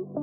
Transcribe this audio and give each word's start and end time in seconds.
Omdat 0.00 0.14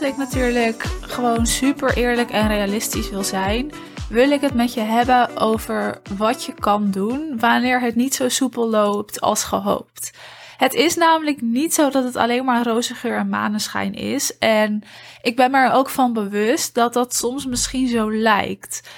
ik 0.00 0.16
natuurlijk 0.16 0.82
gewoon 1.00 1.46
super 1.46 1.96
eerlijk 1.96 2.30
en 2.30 2.48
realistisch 2.48 3.10
wil 3.10 3.24
zijn, 3.24 3.72
wil 4.08 4.30
ik 4.30 4.40
het 4.40 4.54
met 4.54 4.74
je 4.74 4.80
hebben 4.80 5.36
over 5.36 6.00
wat 6.16 6.44
je 6.44 6.54
kan 6.54 6.90
doen 6.90 7.38
wanneer 7.38 7.80
het 7.80 7.94
niet 7.94 8.14
zo 8.14 8.28
soepel 8.28 8.70
loopt 8.70 9.20
als 9.20 9.44
gehoopt. 9.44 10.10
Het 10.56 10.74
is 10.74 10.96
namelijk 10.96 11.40
niet 11.40 11.74
zo 11.74 11.90
dat 11.90 12.04
het 12.04 12.16
alleen 12.16 12.44
maar 12.44 12.66
roze 12.66 12.94
geur 12.94 13.16
en 13.16 13.28
maneschijn 13.28 13.94
is. 13.94 14.38
En 14.38 14.82
ik 15.22 15.36
ben 15.36 15.50
me 15.50 15.58
er 15.58 15.72
ook 15.72 15.88
van 15.88 16.12
bewust 16.12 16.74
dat 16.74 16.92
dat 16.92 17.14
soms 17.14 17.46
misschien 17.46 17.88
zo 17.88 18.12
lijkt. 18.12 18.88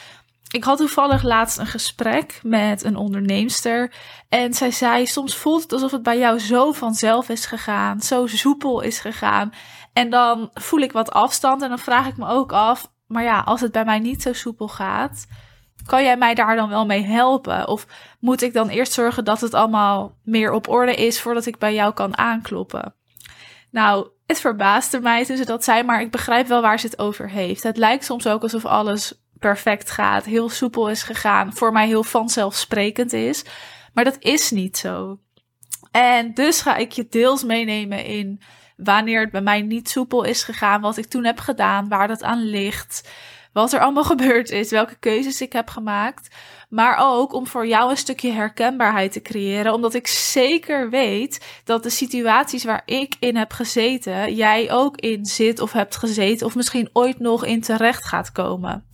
Ik 0.50 0.64
had 0.64 0.78
toevallig 0.78 1.22
laatst 1.22 1.58
een 1.58 1.66
gesprek 1.66 2.40
met 2.42 2.84
een 2.84 2.96
onderneemster. 2.96 3.92
En 4.28 4.54
zij 4.54 4.70
zei: 4.70 5.06
Soms 5.06 5.36
voelt 5.36 5.62
het 5.62 5.72
alsof 5.72 5.90
het 5.90 6.02
bij 6.02 6.18
jou 6.18 6.38
zo 6.38 6.72
vanzelf 6.72 7.28
is 7.28 7.46
gegaan, 7.46 8.00
zo 8.00 8.26
soepel 8.26 8.80
is 8.80 8.98
gegaan. 8.98 9.52
En 9.92 10.10
dan 10.10 10.50
voel 10.54 10.80
ik 10.80 10.92
wat 10.92 11.10
afstand 11.10 11.62
en 11.62 11.68
dan 11.68 11.78
vraag 11.78 12.06
ik 12.06 12.16
me 12.16 12.26
ook 12.28 12.52
af: 12.52 12.90
Maar 13.06 13.22
ja, 13.22 13.40
als 13.40 13.60
het 13.60 13.72
bij 13.72 13.84
mij 13.84 13.98
niet 13.98 14.22
zo 14.22 14.32
soepel 14.32 14.68
gaat, 14.68 15.26
kan 15.86 16.02
jij 16.02 16.16
mij 16.16 16.34
daar 16.34 16.56
dan 16.56 16.68
wel 16.68 16.86
mee 16.86 17.04
helpen? 17.04 17.68
Of 17.68 17.86
moet 18.20 18.42
ik 18.42 18.52
dan 18.52 18.68
eerst 18.68 18.92
zorgen 18.92 19.24
dat 19.24 19.40
het 19.40 19.54
allemaal 19.54 20.16
meer 20.24 20.52
op 20.52 20.68
orde 20.68 20.94
is 20.94 21.20
voordat 21.20 21.46
ik 21.46 21.58
bij 21.58 21.74
jou 21.74 21.92
kan 21.92 22.18
aankloppen? 22.18 22.94
Nou, 23.70 24.08
het 24.26 24.40
verbaasde 24.40 25.00
mij 25.00 25.24
tussen 25.24 25.46
dat 25.46 25.64
zij, 25.64 25.84
maar 25.84 26.00
ik 26.00 26.10
begrijp 26.10 26.46
wel 26.46 26.62
waar 26.62 26.80
ze 26.80 26.86
het 26.86 26.98
over 26.98 27.30
heeft. 27.30 27.62
Het 27.62 27.76
lijkt 27.76 28.04
soms 28.04 28.26
ook 28.26 28.42
alsof 28.42 28.64
alles 28.64 29.22
perfect 29.38 29.90
gaat, 29.90 30.24
heel 30.24 30.48
soepel 30.48 30.88
is 30.88 31.02
gegaan, 31.02 31.52
voor 31.52 31.72
mij 31.72 31.86
heel 31.86 32.04
vanzelfsprekend 32.04 33.12
is. 33.12 33.44
Maar 33.92 34.04
dat 34.04 34.16
is 34.18 34.50
niet 34.50 34.76
zo. 34.76 35.18
En 35.90 36.34
dus 36.34 36.60
ga 36.60 36.76
ik 36.76 36.92
je 36.92 37.06
deels 37.08 37.44
meenemen 37.44 38.04
in 38.04 38.40
wanneer 38.76 39.20
het 39.20 39.30
bij 39.30 39.40
mij 39.40 39.62
niet 39.62 39.88
soepel 39.88 40.22
is 40.22 40.42
gegaan, 40.42 40.80
wat 40.80 40.96
ik 40.96 41.06
toen 41.06 41.24
heb 41.24 41.38
gedaan, 41.38 41.88
waar 41.88 42.08
dat 42.08 42.22
aan 42.22 42.42
ligt, 42.42 43.08
wat 43.52 43.72
er 43.72 43.80
allemaal 43.80 44.04
gebeurd 44.14 44.50
is, 44.50 44.70
welke 44.70 44.96
keuzes 45.00 45.40
ik 45.40 45.52
heb 45.52 45.68
gemaakt. 45.68 46.34
Maar 46.68 46.96
ook 47.00 47.32
om 47.32 47.46
voor 47.46 47.66
jou 47.66 47.90
een 47.90 47.96
stukje 47.96 48.30
herkenbaarheid 48.30 49.12
te 49.12 49.22
creëren, 49.22 49.72
omdat 49.72 49.94
ik 49.94 50.06
zeker 50.06 50.90
weet 50.90 51.60
dat 51.64 51.82
de 51.82 51.90
situaties 51.90 52.64
waar 52.64 52.82
ik 52.84 53.16
in 53.20 53.36
heb 53.36 53.52
gezeten, 53.52 54.34
jij 54.34 54.72
ook 54.72 54.96
in 54.96 55.26
zit 55.26 55.60
of 55.60 55.72
hebt 55.72 55.96
gezeten, 55.96 56.46
of 56.46 56.54
misschien 56.54 56.90
ooit 56.92 57.18
nog 57.18 57.44
in 57.44 57.60
terecht 57.60 58.04
gaat 58.04 58.32
komen. 58.32 58.86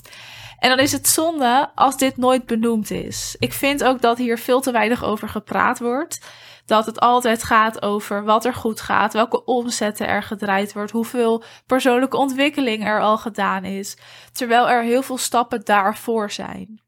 En 0.59 0.71
dan 0.71 0.79
is 0.79 0.93
het 0.93 1.09
zonde 1.09 1.71
als 1.75 1.97
dit 1.97 2.17
nooit 2.17 2.47
benoemd 2.47 2.91
is. 2.91 3.37
Ik 3.39 3.53
vind 3.53 3.85
ook 3.85 4.01
dat 4.01 4.19
hier 4.19 4.39
veel 4.39 4.61
te 4.61 4.73
weinig 4.73 5.05
over 5.05 5.29
gepraat 5.29 5.79
wordt. 5.79 6.21
Dat 6.67 6.87
het 6.87 7.01
altijd 7.01 7.43
gaat 7.43 7.83
over 7.83 8.25
wat 8.25 8.45
er 8.45 8.55
goed 8.55 8.81
gaat, 8.81 9.13
welke 9.13 9.45
omzetten 9.45 10.07
er 10.07 10.23
gedraaid 10.23 10.73
wordt, 10.73 10.91
hoeveel 10.91 11.43
persoonlijke 11.67 12.17
ontwikkeling 12.17 12.87
er 12.87 13.01
al 13.01 13.19
gedaan 13.19 13.65
is. 13.65 13.97
Terwijl 14.33 14.69
er 14.69 14.83
heel 14.83 15.03
veel 15.03 15.19
stappen 15.19 15.65
daarvoor 15.65 16.31
zijn. 16.31 16.84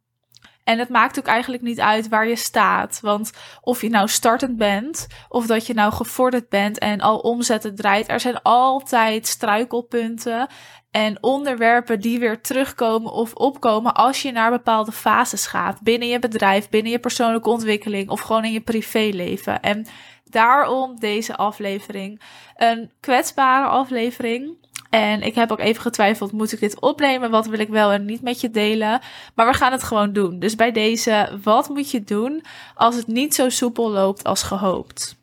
En 0.67 0.79
het 0.79 0.89
maakt 0.89 1.19
ook 1.19 1.27
eigenlijk 1.27 1.63
niet 1.63 1.81
uit 1.81 2.09
waar 2.09 2.29
je 2.29 2.37
staat. 2.37 2.99
Want 3.03 3.31
of 3.61 3.81
je 3.81 3.89
nou 3.89 4.09
startend 4.09 4.57
bent, 4.57 5.07
of 5.29 5.47
dat 5.47 5.67
je 5.67 5.75
nou 5.75 5.93
gevorderd 5.93 6.49
bent 6.49 6.79
en 6.79 7.01
al 7.01 7.19
omzetten 7.19 7.75
draait, 7.75 8.09
er 8.09 8.21
zijn 8.21 8.43
altijd 8.43 9.27
struikelpunten 9.27 10.47
en 10.91 11.23
onderwerpen 11.23 12.01
die 12.01 12.19
weer 12.19 12.41
terugkomen 12.41 13.13
of 13.13 13.35
opkomen 13.35 13.95
als 13.95 14.23
je 14.23 14.33
naar 14.33 14.51
bepaalde 14.51 14.93
fases 14.93 15.47
gaat. 15.47 15.83
Binnen 15.83 16.09
je 16.09 16.19
bedrijf, 16.19 16.69
binnen 16.69 16.93
je 16.93 16.99
persoonlijke 16.99 17.51
ontwikkeling 17.51 18.09
of 18.09 18.21
gewoon 18.21 18.45
in 18.45 18.53
je 18.53 18.61
privéleven. 18.61 19.61
En 19.61 19.87
daarom 20.25 20.99
deze 20.99 21.37
aflevering. 21.37 22.21
Een 22.57 22.91
kwetsbare 23.01 23.67
aflevering. 23.67 24.57
En 24.97 25.23
ik 25.23 25.35
heb 25.35 25.53
ook 25.53 25.59
even 25.59 25.83
getwijfeld, 25.83 26.33
moet 26.33 26.53
ik 26.53 26.61
dit 26.61 26.81
opnemen? 26.81 27.31
Wat 27.31 27.47
wil 27.47 27.59
ik 27.59 27.69
wel 27.69 27.91
en 27.91 28.05
niet 28.05 28.23
met 28.23 28.41
je 28.41 28.51
delen? 28.51 29.01
Maar 29.35 29.47
we 29.47 29.53
gaan 29.53 29.73
het 29.73 29.83
gewoon 29.83 30.13
doen. 30.13 30.39
Dus 30.39 30.55
bij 30.55 30.73
deze, 30.73 31.39
wat 31.43 31.69
moet 31.69 31.91
je 31.91 32.05
doen 32.05 32.45
als 32.75 32.97
het 32.97 33.07
niet 33.07 33.35
zo 33.35 33.49
soepel 33.49 33.91
loopt 33.91 34.25
als 34.25 34.43
gehoopt? 34.43 35.17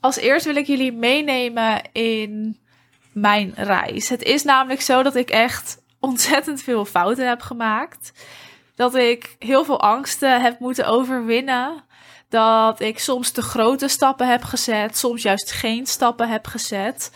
Als 0.00 0.16
eerst 0.16 0.44
wil 0.46 0.56
ik 0.56 0.66
jullie 0.66 0.92
meenemen 0.92 1.82
in 1.92 2.58
mijn 3.12 3.52
reis. 3.56 4.08
Het 4.08 4.22
is 4.22 4.42
namelijk 4.42 4.80
zo 4.80 5.02
dat 5.02 5.14
ik 5.14 5.30
echt 5.30 5.82
ontzettend 6.00 6.62
veel 6.62 6.84
fouten 6.84 7.28
heb 7.28 7.40
gemaakt. 7.40 8.12
Dat 8.74 8.94
ik 8.94 9.36
heel 9.38 9.64
veel 9.64 9.80
angsten 9.80 10.40
heb 10.40 10.58
moeten 10.58 10.86
overwinnen. 10.86 11.84
Dat 12.28 12.80
ik 12.80 12.98
soms 12.98 13.30
te 13.30 13.42
grote 13.42 13.88
stappen 13.88 14.28
heb 14.28 14.42
gezet, 14.42 14.96
soms 14.98 15.22
juist 15.22 15.52
geen 15.52 15.86
stappen 15.86 16.28
heb 16.28 16.46
gezet. 16.46 17.10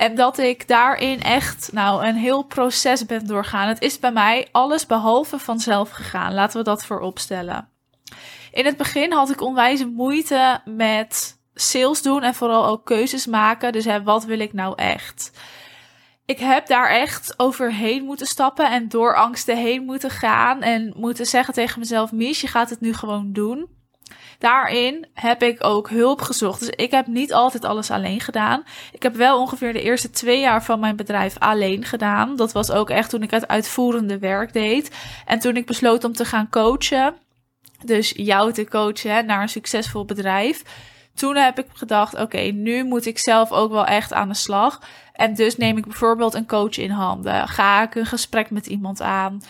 En 0.00 0.14
dat 0.14 0.38
ik 0.38 0.68
daarin 0.68 1.22
echt, 1.22 1.72
nou, 1.72 2.06
een 2.06 2.16
heel 2.16 2.42
proces 2.42 3.06
ben 3.06 3.26
doorgaan. 3.26 3.68
Het 3.68 3.82
is 3.82 3.98
bij 3.98 4.12
mij 4.12 4.48
alles 4.52 4.86
behalve 4.86 5.38
vanzelf 5.38 5.90
gegaan. 5.90 6.34
Laten 6.34 6.58
we 6.58 6.64
dat 6.64 6.84
voorop 6.84 7.18
stellen. 7.18 7.68
In 8.52 8.64
het 8.64 8.76
begin 8.76 9.12
had 9.12 9.30
ik 9.30 9.40
onwijs 9.40 9.84
moeite 9.84 10.60
met 10.64 11.38
sales 11.54 12.02
doen 12.02 12.22
en 12.22 12.34
vooral 12.34 12.66
ook 12.66 12.84
keuzes 12.84 13.26
maken. 13.26 13.72
Dus 13.72 13.84
hè, 13.84 14.02
wat 14.02 14.24
wil 14.24 14.40
ik 14.40 14.52
nou 14.52 14.72
echt? 14.76 15.32
Ik 16.24 16.38
heb 16.38 16.66
daar 16.66 16.88
echt 16.88 17.34
overheen 17.36 18.04
moeten 18.04 18.26
stappen 18.26 18.70
en 18.70 18.88
door 18.88 19.16
angsten 19.16 19.56
heen 19.56 19.84
moeten 19.84 20.10
gaan 20.10 20.62
en 20.62 20.92
moeten 20.96 21.26
zeggen 21.26 21.54
tegen 21.54 21.78
mezelf: 21.78 22.12
Mies, 22.12 22.40
je 22.40 22.46
gaat 22.46 22.70
het 22.70 22.80
nu 22.80 22.94
gewoon 22.94 23.32
doen. 23.32 23.79
Daarin 24.40 25.06
heb 25.14 25.42
ik 25.42 25.64
ook 25.64 25.90
hulp 25.90 26.20
gezocht. 26.20 26.60
Dus 26.60 26.68
ik 26.68 26.90
heb 26.90 27.06
niet 27.06 27.32
altijd 27.32 27.64
alles 27.64 27.90
alleen 27.90 28.20
gedaan. 28.20 28.62
Ik 28.92 29.02
heb 29.02 29.14
wel 29.14 29.40
ongeveer 29.40 29.72
de 29.72 29.82
eerste 29.82 30.10
twee 30.10 30.40
jaar 30.40 30.64
van 30.64 30.80
mijn 30.80 30.96
bedrijf 30.96 31.38
alleen 31.38 31.84
gedaan. 31.84 32.36
Dat 32.36 32.52
was 32.52 32.70
ook 32.70 32.90
echt 32.90 33.10
toen 33.10 33.22
ik 33.22 33.30
het 33.30 33.48
uitvoerende 33.48 34.18
werk 34.18 34.52
deed. 34.52 34.96
En 35.26 35.38
toen 35.38 35.56
ik 35.56 35.66
besloot 35.66 36.04
om 36.04 36.12
te 36.12 36.24
gaan 36.24 36.50
coachen. 36.50 37.14
Dus 37.84 38.12
jou 38.16 38.52
te 38.52 38.64
coachen 38.68 39.26
naar 39.26 39.42
een 39.42 39.48
succesvol 39.48 40.04
bedrijf 40.04 40.62
toen 41.14 41.36
heb 41.36 41.58
ik 41.58 41.66
gedacht: 41.72 42.14
oké, 42.20 42.40
nu 42.40 42.84
moet 42.84 43.06
ik 43.06 43.18
zelf 43.18 43.52
ook 43.52 43.70
wel 43.70 43.86
echt 43.86 44.12
aan 44.12 44.28
de 44.28 44.34
slag. 44.34 44.80
En 45.12 45.34
dus 45.34 45.56
neem 45.56 45.76
ik 45.76 45.84
bijvoorbeeld 45.84 46.34
een 46.34 46.46
coach 46.46 46.78
in 46.78 46.90
handen. 46.90 47.48
Ga 47.48 47.82
ik 47.82 47.94
een 47.94 48.06
gesprek 48.06 48.50
met 48.50 48.66
iemand 48.66 49.00
aan? 49.00 49.42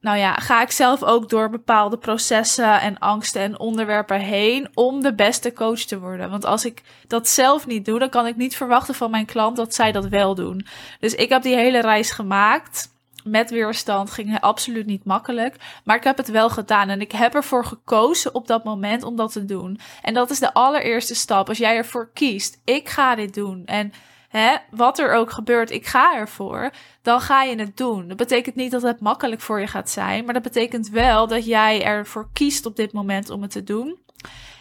Nou 0.00 0.18
ja, 0.18 0.34
ga 0.34 0.62
ik 0.62 0.70
zelf 0.70 1.02
ook 1.02 1.28
door 1.28 1.50
bepaalde 1.50 1.98
processen 1.98 2.80
en 2.80 2.98
angsten 2.98 3.42
en 3.42 3.58
onderwerpen 3.58 4.20
heen 4.20 4.68
om 4.74 5.02
de 5.02 5.14
beste 5.14 5.52
coach 5.52 5.80
te 5.80 5.98
worden. 5.98 6.30
Want 6.30 6.44
als 6.44 6.64
ik 6.64 6.82
dat 7.06 7.28
zelf 7.28 7.66
niet 7.66 7.84
doe, 7.84 7.98
dan 7.98 8.08
kan 8.08 8.26
ik 8.26 8.36
niet 8.36 8.56
verwachten 8.56 8.94
van 8.94 9.10
mijn 9.10 9.26
klant 9.26 9.56
dat 9.56 9.74
zij 9.74 9.92
dat 9.92 10.08
wel 10.08 10.34
doen. 10.34 10.66
Dus 11.00 11.14
ik 11.14 11.28
heb 11.28 11.42
die 11.42 11.56
hele 11.56 11.80
reis 11.80 12.10
gemaakt 12.10 12.96
met 13.24 13.50
weerstand 13.50 14.10
ging 14.10 14.40
absoluut 14.40 14.86
niet 14.86 15.04
makkelijk. 15.04 15.56
Maar 15.84 15.96
ik 15.96 16.04
heb 16.04 16.16
het 16.16 16.28
wel 16.28 16.50
gedaan. 16.50 16.88
En 16.88 17.00
ik 17.00 17.12
heb 17.12 17.34
ervoor 17.34 17.64
gekozen 17.64 18.34
op 18.34 18.46
dat 18.46 18.64
moment 18.64 19.02
om 19.02 19.16
dat 19.16 19.32
te 19.32 19.44
doen. 19.44 19.80
En 20.02 20.14
dat 20.14 20.30
is 20.30 20.38
de 20.38 20.54
allereerste 20.54 21.14
stap. 21.14 21.48
Als 21.48 21.58
jij 21.58 21.76
ervoor 21.76 22.10
kiest, 22.12 22.60
ik 22.64 22.88
ga 22.88 23.14
dit 23.14 23.34
doen. 23.34 23.62
En 23.66 23.92
hè, 24.28 24.56
wat 24.70 24.98
er 24.98 25.12
ook 25.12 25.30
gebeurt, 25.30 25.70
ik 25.70 25.86
ga 25.86 26.16
ervoor. 26.16 26.70
Dan 27.02 27.20
ga 27.20 27.42
je 27.42 27.56
het 27.56 27.76
doen. 27.76 28.08
Dat 28.08 28.16
betekent 28.16 28.54
niet 28.54 28.70
dat 28.70 28.82
het 28.82 29.00
makkelijk 29.00 29.40
voor 29.40 29.60
je 29.60 29.66
gaat 29.66 29.90
zijn. 29.90 30.24
Maar 30.24 30.34
dat 30.34 30.42
betekent 30.42 30.88
wel 30.88 31.26
dat 31.26 31.44
jij 31.44 31.84
ervoor 31.84 32.28
kiest 32.32 32.66
op 32.66 32.76
dit 32.76 32.92
moment 32.92 33.30
om 33.30 33.42
het 33.42 33.50
te 33.50 33.62
doen. 33.62 33.98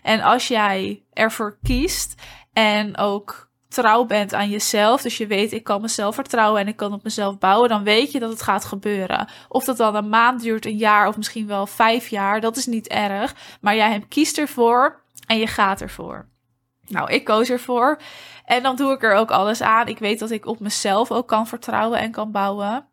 En 0.03 0.21
als 0.21 0.47
jij 0.47 1.03
ervoor 1.13 1.57
kiest 1.63 2.21
en 2.53 2.97
ook 2.97 3.47
trouw 3.67 4.05
bent 4.05 4.33
aan 4.33 4.49
jezelf, 4.49 5.01
dus 5.01 5.17
je 5.17 5.27
weet 5.27 5.53
ik 5.53 5.63
kan 5.63 5.81
mezelf 5.81 6.15
vertrouwen 6.15 6.61
en 6.61 6.67
ik 6.67 6.75
kan 6.75 6.93
op 6.93 7.03
mezelf 7.03 7.37
bouwen, 7.37 7.69
dan 7.69 7.83
weet 7.83 8.11
je 8.11 8.19
dat 8.19 8.29
het 8.29 8.41
gaat 8.41 8.65
gebeuren. 8.65 9.29
Of 9.47 9.63
dat 9.63 9.77
dan 9.77 9.95
een 9.95 10.09
maand 10.09 10.41
duurt, 10.41 10.65
een 10.65 10.77
jaar 10.77 11.07
of 11.07 11.17
misschien 11.17 11.47
wel 11.47 11.67
vijf 11.67 12.07
jaar, 12.07 12.41
dat 12.41 12.57
is 12.57 12.65
niet 12.65 12.87
erg. 12.87 13.35
Maar 13.61 13.75
jij 13.75 13.91
hem 13.91 14.07
kiest 14.07 14.37
ervoor 14.37 15.01
en 15.27 15.37
je 15.37 15.47
gaat 15.47 15.81
ervoor. 15.81 16.27
Nou, 16.87 17.11
ik 17.11 17.23
koos 17.23 17.49
ervoor 17.49 18.01
en 18.45 18.63
dan 18.63 18.75
doe 18.75 18.93
ik 18.93 19.03
er 19.03 19.13
ook 19.13 19.31
alles 19.31 19.61
aan. 19.61 19.87
Ik 19.87 19.99
weet 19.99 20.19
dat 20.19 20.31
ik 20.31 20.45
op 20.45 20.59
mezelf 20.59 21.11
ook 21.11 21.27
kan 21.27 21.47
vertrouwen 21.47 21.99
en 21.99 22.11
kan 22.11 22.31
bouwen. 22.31 22.87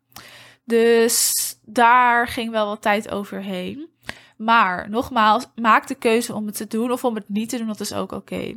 Dus 0.65 1.33
daar 1.61 2.27
ging 2.27 2.51
wel 2.51 2.67
wat 2.67 2.81
tijd 2.81 3.11
overheen. 3.11 3.89
Maar 4.37 4.89
nogmaals, 4.89 5.47
maak 5.55 5.87
de 5.87 5.95
keuze 5.95 6.33
om 6.33 6.45
het 6.45 6.55
te 6.57 6.67
doen 6.67 6.91
of 6.91 7.03
om 7.03 7.15
het 7.15 7.29
niet 7.29 7.49
te 7.49 7.57
doen, 7.57 7.67
dat 7.67 7.79
is 7.79 7.93
ook 7.93 8.11
oké. 8.11 8.53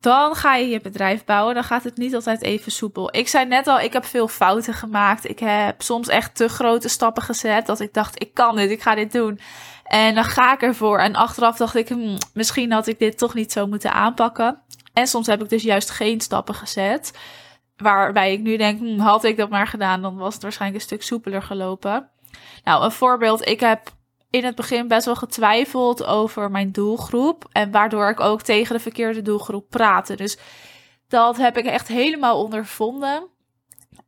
Dan 0.00 0.34
ga 0.34 0.56
je 0.56 0.68
je 0.68 0.80
bedrijf 0.80 1.24
bouwen. 1.24 1.54
Dan 1.54 1.64
gaat 1.64 1.84
het 1.84 1.96
niet 1.96 2.14
altijd 2.14 2.42
even 2.42 2.72
soepel. 2.72 3.16
Ik 3.16 3.28
zei 3.28 3.46
net 3.46 3.66
al, 3.66 3.80
ik 3.80 3.92
heb 3.92 4.04
veel 4.04 4.28
fouten 4.28 4.74
gemaakt. 4.74 5.28
Ik 5.28 5.38
heb 5.38 5.82
soms 5.82 6.08
echt 6.08 6.34
te 6.34 6.48
grote 6.48 6.88
stappen 6.88 7.22
gezet. 7.22 7.66
Dat 7.66 7.80
ik 7.80 7.94
dacht, 7.94 8.22
ik 8.22 8.34
kan 8.34 8.56
dit, 8.56 8.70
ik 8.70 8.82
ga 8.82 8.94
dit 8.94 9.12
doen. 9.12 9.40
En 9.88 10.14
dan 10.14 10.24
ga 10.24 10.52
ik 10.52 10.62
ervoor. 10.62 10.98
En 10.98 11.14
achteraf 11.14 11.56
dacht 11.56 11.74
ik, 11.74 11.88
hmm, 11.88 12.16
misschien 12.34 12.72
had 12.72 12.86
ik 12.86 12.98
dit 12.98 13.18
toch 13.18 13.34
niet 13.34 13.52
zo 13.52 13.66
moeten 13.66 13.92
aanpakken. 13.92 14.62
En 14.92 15.06
soms 15.06 15.26
heb 15.26 15.42
ik 15.42 15.48
dus 15.48 15.62
juist 15.62 15.90
geen 15.90 16.20
stappen 16.20 16.54
gezet. 16.54 17.18
Waarbij 17.76 18.32
ik 18.32 18.40
nu 18.40 18.56
denk, 18.56 18.78
hm, 18.78 18.98
had 18.98 19.24
ik 19.24 19.36
dat 19.36 19.50
maar 19.50 19.66
gedaan, 19.66 20.02
dan 20.02 20.16
was 20.16 20.34
het 20.34 20.42
waarschijnlijk 20.42 20.80
een 20.80 20.88
stuk 20.88 21.02
soepeler 21.02 21.42
gelopen. 21.42 22.10
Nou, 22.64 22.84
een 22.84 22.92
voorbeeld. 22.92 23.48
Ik 23.48 23.60
heb 23.60 23.92
in 24.30 24.44
het 24.44 24.54
begin 24.54 24.88
best 24.88 25.04
wel 25.04 25.16
getwijfeld 25.16 26.04
over 26.04 26.50
mijn 26.50 26.72
doelgroep. 26.72 27.48
En 27.52 27.70
waardoor 27.70 28.08
ik 28.08 28.20
ook 28.20 28.42
tegen 28.42 28.74
de 28.74 28.80
verkeerde 28.80 29.22
doelgroep 29.22 29.68
praatte. 29.70 30.16
Dus 30.16 30.38
dat 31.08 31.36
heb 31.36 31.56
ik 31.56 31.64
echt 31.64 31.88
helemaal 31.88 32.42
ondervonden. 32.42 33.28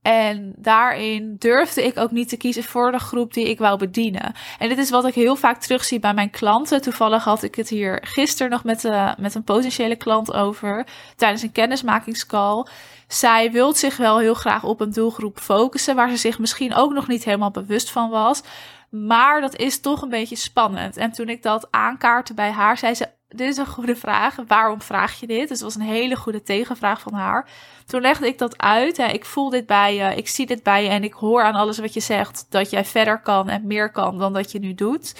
En 0.02 0.52
daarin 0.56 1.36
durfde 1.38 1.84
ik 1.84 1.98
ook 1.98 2.10
niet 2.10 2.28
te 2.28 2.36
kiezen 2.36 2.64
voor 2.64 2.92
de 2.92 2.98
groep 2.98 3.34
die 3.34 3.48
ik 3.48 3.58
wou 3.58 3.78
bedienen. 3.78 4.32
En 4.58 4.68
dit 4.68 4.78
is 4.78 4.90
wat 4.90 5.06
ik 5.06 5.14
heel 5.14 5.36
vaak 5.36 5.60
terugzie 5.60 5.98
bij 5.98 6.14
mijn 6.14 6.30
klanten. 6.30 6.82
Toevallig 6.82 7.24
had 7.24 7.42
ik 7.42 7.54
het 7.54 7.68
hier 7.68 8.02
gisteren 8.04 8.50
nog 8.50 8.64
met, 8.64 8.84
uh, 8.84 9.12
met 9.18 9.34
een 9.34 9.44
potentiële 9.44 9.96
klant 9.96 10.32
over 10.32 10.86
tijdens 11.16 11.42
een 11.42 11.52
kennismakingscall. 11.52 12.66
Zij 13.08 13.52
wil 13.52 13.74
zich 13.74 13.96
wel 13.96 14.18
heel 14.18 14.34
graag 14.34 14.64
op 14.64 14.80
een 14.80 14.92
doelgroep 14.92 15.38
focussen 15.38 15.94
waar 15.94 16.10
ze 16.10 16.16
zich 16.16 16.38
misschien 16.38 16.74
ook 16.74 16.92
nog 16.92 17.08
niet 17.08 17.24
helemaal 17.24 17.50
bewust 17.50 17.90
van 17.90 18.10
was. 18.10 18.42
Maar 18.90 19.40
dat 19.40 19.56
is 19.56 19.80
toch 19.80 20.02
een 20.02 20.08
beetje 20.08 20.36
spannend. 20.36 20.96
En 20.96 21.12
toen 21.12 21.28
ik 21.28 21.42
dat 21.42 21.68
aankaartte 21.70 22.34
bij 22.34 22.50
haar, 22.50 22.78
zei 22.78 22.94
ze: 22.94 23.08
Dit 23.28 23.48
is 23.48 23.56
een 23.56 23.66
goede 23.66 23.96
vraag. 23.96 24.36
Waarom 24.46 24.82
vraag 24.82 25.20
je 25.20 25.26
dit? 25.26 25.48
Dus 25.48 25.60
het 25.60 25.60
was 25.60 25.74
een 25.74 25.80
hele 25.80 26.16
goede 26.16 26.42
tegenvraag 26.42 27.00
van 27.00 27.12
haar. 27.12 27.48
Toen 27.86 28.00
legde 28.00 28.26
ik 28.26 28.38
dat 28.38 28.58
uit. 28.58 28.96
Hè. 28.96 29.06
Ik 29.06 29.24
voel 29.24 29.50
dit 29.50 29.66
bij 29.66 29.94
je, 29.94 30.14
ik 30.14 30.28
zie 30.28 30.46
dit 30.46 30.62
bij 30.62 30.82
je 30.82 30.88
en 30.88 31.04
ik 31.04 31.12
hoor 31.12 31.42
aan 31.42 31.54
alles 31.54 31.78
wat 31.78 31.94
je 31.94 32.00
zegt 32.00 32.46
dat 32.48 32.70
jij 32.70 32.84
verder 32.84 33.20
kan 33.20 33.48
en 33.48 33.66
meer 33.66 33.90
kan 33.90 34.18
dan 34.18 34.32
dat 34.32 34.52
je 34.52 34.58
nu 34.58 34.74
doet. 34.74 35.14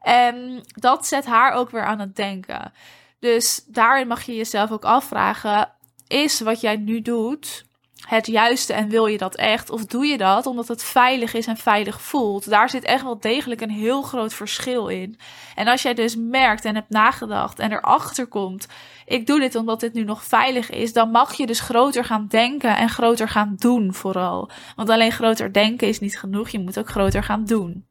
En 0.00 0.62
dat 0.74 1.06
zet 1.06 1.26
haar 1.26 1.52
ook 1.52 1.70
weer 1.70 1.84
aan 1.84 1.98
het 1.98 2.16
denken. 2.16 2.72
Dus 3.18 3.64
daarin 3.66 4.06
mag 4.06 4.22
je 4.22 4.36
jezelf 4.36 4.70
ook 4.70 4.84
afvragen: 4.84 5.70
is 6.06 6.40
wat 6.40 6.60
jij 6.60 6.76
nu 6.76 7.02
doet 7.02 7.66
het 8.06 8.26
juiste 8.26 8.72
en 8.72 8.88
wil 8.88 9.06
je 9.06 9.18
dat 9.18 9.34
echt? 9.34 9.70
Of 9.70 9.84
doe 9.84 10.06
je 10.06 10.18
dat 10.18 10.46
omdat 10.46 10.68
het 10.68 10.84
veilig 10.84 11.34
is 11.34 11.46
en 11.46 11.56
veilig 11.56 12.02
voelt? 12.02 12.50
Daar 12.50 12.70
zit 12.70 12.84
echt 12.84 13.02
wel 13.02 13.18
degelijk 13.20 13.60
een 13.60 13.70
heel 13.70 14.02
groot 14.02 14.34
verschil 14.34 14.88
in. 14.88 15.18
En 15.54 15.68
als 15.68 15.82
jij 15.82 15.94
dus 15.94 16.16
merkt 16.16 16.64
en 16.64 16.74
hebt 16.74 16.90
nagedacht 16.90 17.58
en 17.58 17.72
erachter 17.72 18.26
komt, 18.26 18.66
ik 19.06 19.26
doe 19.26 19.40
dit 19.40 19.54
omdat 19.54 19.80
dit 19.80 19.92
nu 19.92 20.04
nog 20.04 20.24
veilig 20.24 20.70
is, 20.70 20.92
dan 20.92 21.10
mag 21.10 21.34
je 21.34 21.46
dus 21.46 21.60
groter 21.60 22.04
gaan 22.04 22.26
denken 22.28 22.76
en 22.76 22.88
groter 22.88 23.28
gaan 23.28 23.54
doen 23.56 23.94
vooral. 23.94 24.50
Want 24.76 24.88
alleen 24.88 25.12
groter 25.12 25.52
denken 25.52 25.88
is 25.88 26.00
niet 26.00 26.18
genoeg, 26.18 26.48
je 26.48 26.60
moet 26.60 26.78
ook 26.78 26.88
groter 26.88 27.22
gaan 27.22 27.44
doen. 27.44 27.86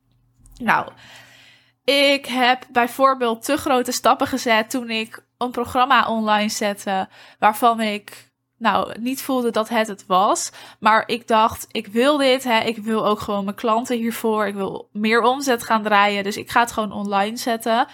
Nou, 0.57 0.91
ik 1.83 2.25
heb 2.25 2.65
bijvoorbeeld 2.71 3.43
te 3.43 3.57
grote 3.57 3.91
stappen 3.91 4.27
gezet 4.27 4.69
toen 4.69 4.89
ik 4.89 5.25
een 5.37 5.51
programma 5.51 6.07
online 6.07 6.49
zette 6.49 7.09
waarvan 7.39 7.81
ik 7.81 8.26
nou, 8.57 8.99
niet 8.99 9.21
voelde 9.21 9.51
dat 9.51 9.69
het 9.69 9.87
het 9.87 10.05
was. 10.05 10.51
Maar 10.79 11.03
ik 11.05 11.27
dacht, 11.27 11.67
ik 11.71 11.87
wil 11.87 12.17
dit. 12.17 12.43
Hè. 12.43 12.59
Ik 12.59 12.77
wil 12.77 13.05
ook 13.05 13.19
gewoon 13.19 13.43
mijn 13.43 13.55
klanten 13.55 13.97
hiervoor. 13.97 14.47
Ik 14.47 14.55
wil 14.55 14.89
meer 14.91 15.21
omzet 15.21 15.63
gaan 15.63 15.83
draaien. 15.83 16.23
Dus 16.23 16.37
ik 16.37 16.49
ga 16.49 16.59
het 16.59 16.71
gewoon 16.71 16.91
online 16.91 17.37
zetten 17.37 17.87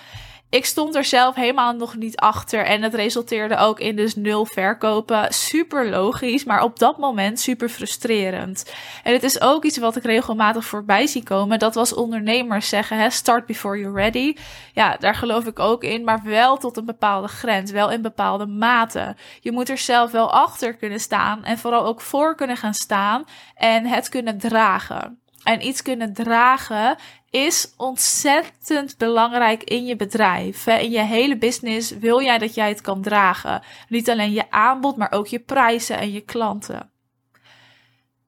ik 0.53 0.65
stond 0.65 0.95
er 0.95 1.05
zelf 1.05 1.35
helemaal 1.35 1.73
nog 1.73 1.95
niet 1.95 2.17
achter. 2.17 2.65
En 2.65 2.81
het 2.81 2.93
resulteerde 2.93 3.57
ook 3.57 3.79
in 3.79 3.95
dus 3.95 4.15
nul 4.15 4.45
verkopen. 4.45 5.33
Super 5.33 5.89
logisch, 5.89 6.43
maar 6.43 6.63
op 6.63 6.79
dat 6.79 6.97
moment 6.97 7.39
super 7.39 7.69
frustrerend. 7.69 8.73
En 9.03 9.13
het 9.13 9.23
is 9.23 9.41
ook 9.41 9.63
iets 9.63 9.77
wat 9.77 9.95
ik 9.95 10.03
regelmatig 10.03 10.65
voorbij 10.65 11.07
zie 11.07 11.23
komen. 11.23 11.59
Dat 11.59 11.75
was 11.75 11.93
ondernemers 11.93 12.69
zeggen, 12.69 12.97
hè, 12.97 13.09
start 13.09 13.45
before 13.45 13.79
you're 13.79 14.01
ready. 14.01 14.35
Ja, 14.73 14.97
daar 14.99 15.15
geloof 15.15 15.45
ik 15.45 15.59
ook 15.59 15.83
in, 15.83 16.03
maar 16.03 16.21
wel 16.23 16.57
tot 16.57 16.77
een 16.77 16.85
bepaalde 16.85 17.27
grens. 17.27 17.71
Wel 17.71 17.91
in 17.91 18.01
bepaalde 18.01 18.45
mate. 18.45 19.15
Je 19.39 19.51
moet 19.51 19.69
er 19.69 19.77
zelf 19.77 20.11
wel 20.11 20.31
achter 20.31 20.75
kunnen 20.75 20.99
staan 20.99 21.43
en 21.43 21.57
vooral 21.57 21.85
ook 21.85 22.01
voor 22.01 22.35
kunnen 22.35 22.57
gaan 22.57 22.73
staan 22.73 23.23
en 23.55 23.85
het 23.85 24.09
kunnen 24.09 24.37
dragen. 24.37 25.17
En 25.43 25.67
iets 25.67 25.81
kunnen 25.81 26.13
dragen 26.13 26.97
is 27.33 27.73
ontzettend 27.77 28.97
belangrijk 28.97 29.63
in 29.63 29.85
je 29.85 29.95
bedrijf. 29.95 30.67
In 30.67 30.91
je 30.91 31.01
hele 31.01 31.37
business 31.37 31.91
wil 31.91 32.21
jij 32.21 32.37
dat 32.37 32.53
jij 32.53 32.69
het 32.69 32.81
kan 32.81 33.01
dragen. 33.01 33.61
Niet 33.89 34.09
alleen 34.09 34.31
je 34.31 34.51
aanbod, 34.51 34.97
maar 34.97 35.11
ook 35.11 35.27
je 35.27 35.39
prijzen 35.39 35.97
en 35.97 36.11
je 36.11 36.21
klanten. 36.21 36.91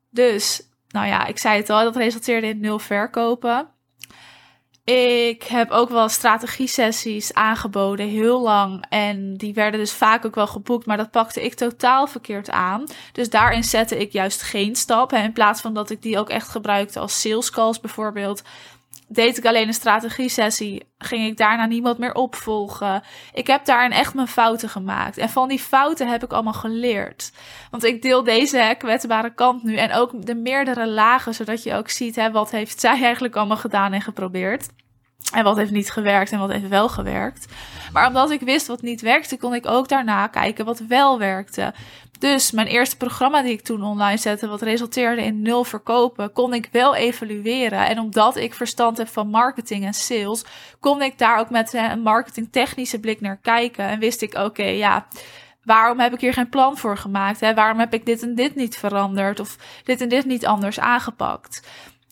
Dus, 0.09 0.69
nou 0.87 1.07
ja, 1.07 1.25
ik 1.25 1.37
zei 1.37 1.57
het 1.57 1.69
al, 1.69 1.83
dat 1.83 1.95
resulteerde 1.95 2.47
in 2.47 2.59
nul 2.59 2.79
verkopen. 2.79 3.69
Ik 4.83 5.43
heb 5.43 5.71
ook 5.71 5.89
wel 5.89 6.09
strategie-sessies 6.09 7.33
aangeboden, 7.33 8.07
heel 8.07 8.41
lang. 8.41 8.85
En 8.89 9.37
die 9.37 9.53
werden 9.53 9.79
dus 9.79 9.93
vaak 9.93 10.25
ook 10.25 10.35
wel 10.35 10.47
geboekt, 10.47 10.85
maar 10.85 10.97
dat 10.97 11.11
pakte 11.11 11.43
ik 11.43 11.53
totaal 11.53 12.07
verkeerd 12.07 12.49
aan. 12.49 12.83
Dus 13.11 13.29
daarin 13.29 13.63
zette 13.63 13.97
ik 13.97 14.11
juist 14.11 14.41
geen 14.41 14.75
stap. 14.75 15.13
in 15.13 15.33
plaats 15.33 15.61
van 15.61 15.73
dat 15.73 15.89
ik 15.89 16.01
die 16.01 16.19
ook 16.19 16.29
echt 16.29 16.49
gebruikte 16.49 16.99
als 16.99 17.21
sales 17.21 17.49
calls 17.49 17.79
bijvoorbeeld, 17.79 18.43
deed 19.07 19.37
ik 19.37 19.45
alleen 19.45 19.67
een 19.67 19.73
strategie-sessie. 19.73 20.93
Ging 20.97 21.27
ik 21.27 21.37
daarna 21.37 21.65
niemand 21.65 21.97
meer 21.97 22.13
opvolgen. 22.13 23.03
Ik 23.33 23.47
heb 23.47 23.65
daarin 23.65 23.91
echt 23.91 24.13
mijn 24.13 24.27
fouten 24.27 24.69
gemaakt. 24.69 25.17
En 25.17 25.29
van 25.29 25.47
die 25.47 25.59
fouten 25.59 26.07
heb 26.07 26.23
ik 26.23 26.33
allemaal 26.33 26.53
geleerd. 26.53 27.31
Want 27.71 27.83
ik 27.83 28.01
deel 28.01 28.23
deze 28.23 28.75
kwetsbare 28.77 29.33
kant 29.33 29.63
nu. 29.63 29.75
En 29.75 29.93
ook 29.93 30.25
de 30.25 30.35
meerdere 30.35 30.87
lagen, 30.87 31.33
zodat 31.33 31.63
je 31.63 31.73
ook 31.73 31.89
ziet 31.89 32.15
hè, 32.15 32.31
wat 32.31 32.51
heeft 32.51 32.79
zij 32.79 33.01
eigenlijk 33.01 33.35
allemaal 33.35 33.57
gedaan 33.57 33.93
en 33.93 34.01
geprobeerd. 34.01 34.67
En 35.33 35.43
wat 35.43 35.57
heeft 35.57 35.71
niet 35.71 35.91
gewerkt 35.91 36.31
en 36.31 36.39
wat 36.39 36.51
heeft 36.51 36.67
wel 36.67 36.89
gewerkt. 36.89 37.45
Maar 37.93 38.07
omdat 38.07 38.31
ik 38.31 38.41
wist 38.41 38.67
wat 38.67 38.81
niet 38.81 39.01
werkte, 39.01 39.37
kon 39.37 39.53
ik 39.53 39.65
ook 39.65 39.87
daarna 39.87 40.27
kijken 40.27 40.65
wat 40.65 40.79
wel 40.79 41.19
werkte. 41.19 41.73
Dus 42.19 42.51
mijn 42.51 42.67
eerste 42.67 42.97
programma 42.97 43.41
die 43.41 43.51
ik 43.51 43.61
toen 43.61 43.83
online 43.83 44.17
zette, 44.17 44.47
wat 44.47 44.61
resulteerde 44.61 45.23
in 45.23 45.41
nul 45.41 45.63
verkopen, 45.63 46.31
kon 46.31 46.53
ik 46.53 46.69
wel 46.71 46.95
evalueren. 46.95 47.87
En 47.87 47.99
omdat 47.99 48.35
ik 48.35 48.53
verstand 48.53 48.97
heb 48.97 49.07
van 49.07 49.27
marketing 49.27 49.85
en 49.85 49.93
sales, 49.93 50.45
kon 50.79 51.01
ik 51.01 51.17
daar 51.17 51.39
ook 51.39 51.49
met 51.49 51.73
een 51.73 52.01
marketingtechnische 52.01 52.99
blik 52.99 53.21
naar 53.21 53.39
kijken. 53.41 53.85
En 53.85 53.99
wist 53.99 54.21
ik, 54.21 54.33
oké, 54.37 54.63
ja, 54.63 55.07
waarom 55.63 55.99
heb 55.99 56.13
ik 56.13 56.21
hier 56.21 56.33
geen 56.33 56.49
plan 56.49 56.77
voor 56.77 56.97
gemaakt? 56.97 57.39
Hè? 57.39 57.53
Waarom 57.53 57.79
heb 57.79 57.93
ik 57.93 58.05
dit 58.05 58.21
en 58.21 58.35
dit 58.35 58.55
niet 58.55 58.77
veranderd? 58.77 59.39
Of 59.39 59.57
dit 59.83 60.01
en 60.01 60.09
dit 60.09 60.25
niet 60.25 60.45
anders 60.45 60.79
aangepakt? 60.79 61.67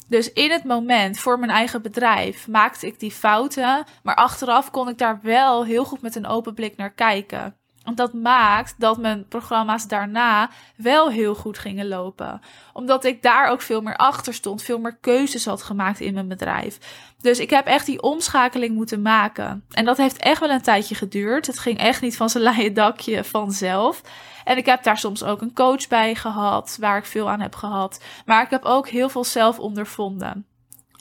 Dus 0.07 0.33
in 0.33 0.51
het 0.51 0.63
moment 0.63 1.19
voor 1.19 1.39
mijn 1.39 1.51
eigen 1.51 1.81
bedrijf 1.81 2.47
maakte 2.47 2.87
ik 2.87 2.99
die 2.99 3.11
fouten, 3.11 3.83
maar 4.03 4.15
achteraf 4.15 4.71
kon 4.71 4.89
ik 4.89 4.97
daar 4.97 5.19
wel 5.21 5.65
heel 5.65 5.85
goed 5.85 6.01
met 6.01 6.15
een 6.15 6.27
open 6.27 6.53
blik 6.53 6.77
naar 6.77 6.93
kijken. 6.93 7.57
Want 7.83 7.97
dat 7.97 8.13
maakt 8.13 8.75
dat 8.77 8.97
mijn 8.97 9.27
programma's 9.27 9.87
daarna 9.87 10.49
wel 10.75 11.09
heel 11.09 11.35
goed 11.35 11.57
gingen 11.57 11.87
lopen. 11.87 12.41
Omdat 12.73 13.03
ik 13.03 13.21
daar 13.21 13.49
ook 13.49 13.61
veel 13.61 13.81
meer 13.81 13.95
achter 13.95 14.33
stond, 14.33 14.63
veel 14.63 14.79
meer 14.79 14.97
keuzes 15.01 15.45
had 15.45 15.63
gemaakt 15.63 15.99
in 15.99 16.13
mijn 16.13 16.27
bedrijf. 16.27 16.77
Dus 17.21 17.39
ik 17.39 17.49
heb 17.49 17.65
echt 17.65 17.85
die 17.85 18.01
omschakeling 18.01 18.75
moeten 18.75 19.01
maken. 19.01 19.65
En 19.71 19.85
dat 19.85 19.97
heeft 19.97 20.17
echt 20.17 20.39
wel 20.39 20.49
een 20.49 20.61
tijdje 20.61 20.95
geduurd. 20.95 21.47
Het 21.47 21.59
ging 21.59 21.77
echt 21.77 22.01
niet 22.01 22.17
van 22.17 22.29
zijn 22.29 22.43
leien 22.53 22.73
dakje 22.73 23.23
vanzelf. 23.23 24.01
En 24.43 24.57
ik 24.57 24.65
heb 24.65 24.83
daar 24.83 24.97
soms 24.97 25.23
ook 25.23 25.41
een 25.41 25.53
coach 25.53 25.87
bij 25.87 26.15
gehad, 26.15 26.77
waar 26.79 26.97
ik 26.97 27.05
veel 27.05 27.29
aan 27.29 27.41
heb 27.41 27.55
gehad. 27.55 28.03
Maar 28.25 28.43
ik 28.43 28.49
heb 28.49 28.63
ook 28.63 28.87
heel 28.89 29.09
veel 29.09 29.23
zelf 29.23 29.59
ondervonden. 29.59 30.45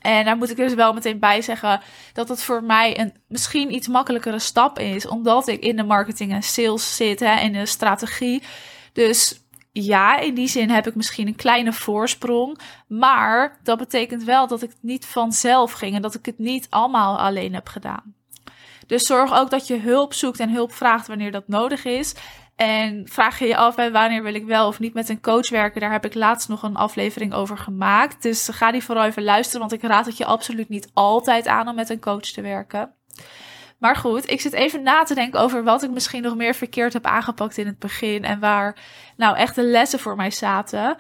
En 0.02 0.24
daar 0.24 0.36
moet 0.36 0.50
ik 0.50 0.56
dus 0.56 0.74
wel 0.74 0.92
meteen 0.92 1.18
bij 1.18 1.42
zeggen 1.42 1.80
dat 2.12 2.28
het 2.28 2.42
voor 2.42 2.62
mij 2.62 3.00
een 3.00 3.14
misschien 3.28 3.74
iets 3.74 3.88
makkelijkere 3.88 4.38
stap 4.38 4.78
is, 4.78 5.06
omdat 5.06 5.48
ik 5.48 5.60
in 5.60 5.76
de 5.76 5.84
marketing 5.84 6.32
en 6.32 6.42
sales 6.42 6.96
zit, 6.96 7.20
hè, 7.20 7.40
in 7.40 7.52
de 7.52 7.66
strategie. 7.66 8.42
Dus 8.92 9.40
ja, 9.72 10.18
in 10.18 10.34
die 10.34 10.48
zin 10.48 10.70
heb 10.70 10.86
ik 10.86 10.94
misschien 10.94 11.26
een 11.26 11.36
kleine 11.36 11.72
voorsprong. 11.72 12.58
Maar 12.86 13.58
dat 13.62 13.78
betekent 13.78 14.24
wel 14.24 14.46
dat 14.46 14.62
ik 14.62 14.68
het 14.68 14.82
niet 14.82 15.06
vanzelf 15.06 15.72
ging 15.72 15.94
en 15.94 16.02
dat 16.02 16.14
ik 16.14 16.26
het 16.26 16.38
niet 16.38 16.66
allemaal 16.70 17.18
alleen 17.18 17.54
heb 17.54 17.68
gedaan. 17.68 18.14
Dus 18.86 19.02
zorg 19.02 19.34
ook 19.34 19.50
dat 19.50 19.66
je 19.66 19.78
hulp 19.78 20.14
zoekt 20.14 20.40
en 20.40 20.50
hulp 20.50 20.72
vraagt 20.72 21.06
wanneer 21.06 21.32
dat 21.32 21.48
nodig 21.48 21.84
is. 21.84 22.14
En 22.56 23.08
vraag 23.08 23.38
je 23.38 23.46
je 23.46 23.56
af 23.56 23.74
bij 23.74 23.92
wanneer 23.92 24.22
wil 24.22 24.34
ik 24.34 24.44
wel 24.44 24.66
of 24.66 24.78
niet 24.78 24.94
met 24.94 25.08
een 25.08 25.20
coach 25.20 25.50
werken. 25.50 25.80
Daar 25.80 25.92
heb 25.92 26.04
ik 26.04 26.14
laatst 26.14 26.48
nog 26.48 26.62
een 26.62 26.76
aflevering 26.76 27.32
over 27.34 27.58
gemaakt. 27.58 28.22
Dus 28.22 28.48
ga 28.48 28.72
die 28.72 28.84
vooral 28.84 29.04
even 29.04 29.24
luisteren, 29.24 29.60
want 29.60 29.72
ik 29.72 29.82
raad 29.82 30.06
het 30.06 30.16
je 30.16 30.24
absoluut 30.24 30.68
niet 30.68 30.90
altijd 30.92 31.46
aan 31.46 31.68
om 31.68 31.74
met 31.74 31.90
een 31.90 32.00
coach 32.00 32.20
te 32.20 32.40
werken. 32.40 32.94
Maar 33.78 33.96
goed, 33.96 34.30
ik 34.30 34.40
zit 34.40 34.52
even 34.52 34.82
na 34.82 35.02
te 35.02 35.14
denken 35.14 35.40
over 35.40 35.64
wat 35.64 35.82
ik 35.82 35.90
misschien 35.90 36.22
nog 36.22 36.36
meer 36.36 36.54
verkeerd 36.54 36.92
heb 36.92 37.06
aangepakt 37.06 37.58
in 37.58 37.66
het 37.66 37.78
begin. 37.78 38.24
En 38.24 38.40
waar 38.40 38.76
nou 39.16 39.36
echt 39.36 39.54
de 39.54 39.62
lessen 39.62 39.98
voor 39.98 40.16
mij 40.16 40.30
zaten. 40.30 40.96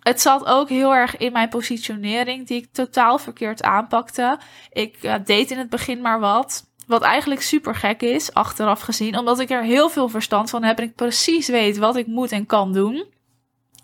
Het 0.00 0.20
zat 0.20 0.44
ook 0.44 0.68
heel 0.68 0.94
erg 0.94 1.16
in 1.16 1.32
mijn 1.32 1.48
positionering, 1.48 2.46
die 2.46 2.62
ik 2.62 2.72
totaal 2.72 3.18
verkeerd 3.18 3.62
aanpakte. 3.62 4.38
Ik 4.70 5.24
deed 5.24 5.50
in 5.50 5.58
het 5.58 5.70
begin 5.70 6.00
maar 6.00 6.20
wat. 6.20 6.71
Wat 6.92 7.02
eigenlijk 7.02 7.42
super 7.42 7.74
gek 7.74 8.02
is, 8.02 8.34
achteraf 8.34 8.80
gezien, 8.80 9.18
omdat 9.18 9.40
ik 9.40 9.50
er 9.50 9.62
heel 9.62 9.88
veel 9.88 10.08
verstand 10.08 10.50
van 10.50 10.62
heb 10.62 10.78
en 10.78 10.84
ik 10.84 10.94
precies 10.94 11.48
weet 11.48 11.78
wat 11.78 11.96
ik 11.96 12.06
moet 12.06 12.32
en 12.32 12.46
kan 12.46 12.72
doen. 12.72 13.04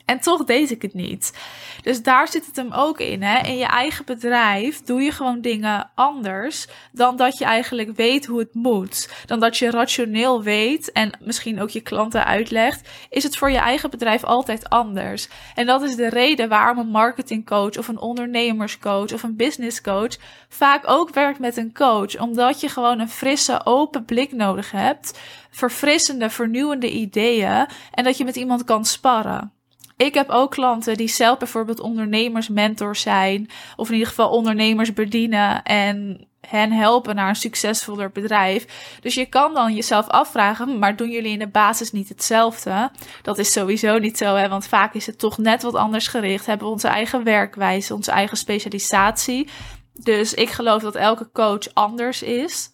En 0.08 0.20
toch 0.20 0.44
deed 0.44 0.70
ik 0.70 0.82
het 0.82 0.94
niet. 0.94 1.38
Dus 1.82 2.02
daar 2.02 2.28
zit 2.28 2.46
het 2.46 2.56
hem 2.56 2.72
ook 2.72 3.00
in. 3.00 3.22
Hè? 3.22 3.46
In 3.46 3.56
je 3.56 3.66
eigen 3.66 4.04
bedrijf 4.04 4.82
doe 4.82 5.00
je 5.00 5.12
gewoon 5.12 5.40
dingen 5.40 5.90
anders 5.94 6.66
dan 6.92 7.16
dat 7.16 7.38
je 7.38 7.44
eigenlijk 7.44 7.96
weet 7.96 8.26
hoe 8.26 8.38
het 8.38 8.54
moet. 8.54 9.10
Dan 9.26 9.40
dat 9.40 9.56
je 9.56 9.70
rationeel 9.70 10.42
weet 10.42 10.92
en 10.92 11.18
misschien 11.20 11.60
ook 11.60 11.70
je 11.70 11.80
klanten 11.80 12.24
uitlegt. 12.24 12.88
Is 13.10 13.22
het 13.22 13.36
voor 13.36 13.50
je 13.50 13.58
eigen 13.58 13.90
bedrijf 13.90 14.24
altijd 14.24 14.68
anders. 14.68 15.28
En 15.54 15.66
dat 15.66 15.82
is 15.82 15.96
de 15.96 16.08
reden 16.08 16.48
waarom 16.48 16.78
een 16.78 16.90
marketingcoach 16.90 17.78
of 17.78 17.88
een 17.88 18.00
ondernemerscoach 18.00 19.12
of 19.12 19.22
een 19.22 19.36
businesscoach 19.36 20.16
vaak 20.48 20.82
ook 20.86 21.14
werkt 21.14 21.38
met 21.38 21.56
een 21.56 21.74
coach. 21.74 22.20
Omdat 22.20 22.60
je 22.60 22.68
gewoon 22.68 23.00
een 23.00 23.08
frisse, 23.08 23.60
open 23.64 24.04
blik 24.04 24.32
nodig 24.32 24.70
hebt. 24.70 25.18
Verfrissende, 25.50 26.30
vernieuwende 26.30 26.90
ideeën. 26.90 27.66
En 27.90 28.04
dat 28.04 28.16
je 28.16 28.24
met 28.24 28.36
iemand 28.36 28.64
kan 28.64 28.84
sparren. 28.84 29.57
Ik 29.98 30.14
heb 30.14 30.28
ook 30.28 30.50
klanten 30.50 30.96
die 30.96 31.08
zelf 31.08 31.38
bijvoorbeeld 31.38 31.80
ondernemersmentors 31.80 33.00
zijn. 33.00 33.48
Of 33.76 33.86
in 33.88 33.92
ieder 33.92 34.08
geval 34.08 34.30
ondernemers 34.30 34.92
bedienen 34.92 35.62
en 35.62 36.26
hen 36.40 36.72
helpen 36.72 37.14
naar 37.14 37.28
een 37.28 37.36
succesvoller 37.36 38.10
bedrijf. 38.10 38.66
Dus 39.00 39.14
je 39.14 39.26
kan 39.26 39.54
dan 39.54 39.74
jezelf 39.74 40.08
afvragen, 40.08 40.78
maar 40.78 40.96
doen 40.96 41.10
jullie 41.10 41.32
in 41.32 41.38
de 41.38 41.48
basis 41.48 41.92
niet 41.92 42.08
hetzelfde? 42.08 42.90
Dat 43.22 43.38
is 43.38 43.52
sowieso 43.52 43.98
niet 43.98 44.18
zo, 44.18 44.34
hè? 44.34 44.48
want 44.48 44.66
vaak 44.66 44.94
is 44.94 45.06
het 45.06 45.18
toch 45.18 45.38
net 45.38 45.62
wat 45.62 45.74
anders 45.74 46.08
gericht. 46.08 46.46
Hebben 46.46 46.66
we 46.66 46.72
onze 46.72 46.88
eigen 46.88 47.24
werkwijze, 47.24 47.94
onze 47.94 48.10
eigen 48.10 48.36
specialisatie. 48.36 49.48
Dus 49.92 50.34
ik 50.34 50.50
geloof 50.50 50.82
dat 50.82 50.94
elke 50.94 51.30
coach 51.32 51.74
anders 51.74 52.22
is. 52.22 52.72